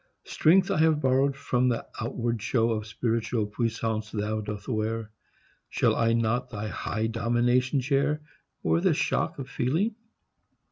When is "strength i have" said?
0.25-0.99